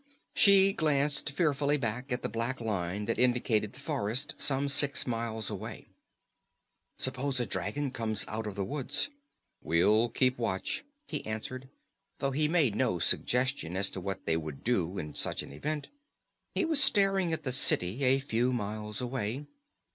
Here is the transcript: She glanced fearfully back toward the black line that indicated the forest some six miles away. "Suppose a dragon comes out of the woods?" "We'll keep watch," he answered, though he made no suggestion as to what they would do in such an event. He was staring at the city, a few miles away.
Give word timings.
She 0.33 0.73
glanced 0.73 1.29
fearfully 1.29 1.77
back 1.77 2.07
toward 2.07 2.23
the 2.23 2.29
black 2.29 2.59
line 2.59 3.05
that 3.05 3.19
indicated 3.19 3.73
the 3.73 3.79
forest 3.79 4.33
some 4.35 4.67
six 4.67 5.05
miles 5.05 5.51
away. 5.51 5.89
"Suppose 6.97 7.39
a 7.39 7.45
dragon 7.45 7.91
comes 7.91 8.25
out 8.27 8.47
of 8.47 8.55
the 8.55 8.63
woods?" 8.65 9.11
"We'll 9.61 10.09
keep 10.09 10.39
watch," 10.39 10.83
he 11.05 11.23
answered, 11.23 11.69
though 12.17 12.31
he 12.31 12.47
made 12.47 12.73
no 12.75 12.97
suggestion 12.97 13.77
as 13.77 13.91
to 13.91 14.01
what 14.01 14.25
they 14.25 14.37
would 14.37 14.63
do 14.63 14.97
in 14.97 15.13
such 15.13 15.43
an 15.43 15.53
event. 15.53 15.89
He 16.55 16.65
was 16.65 16.83
staring 16.83 17.31
at 17.31 17.43
the 17.43 17.51
city, 17.51 18.03
a 18.03 18.17
few 18.17 18.51
miles 18.51 19.01
away. 19.01 19.45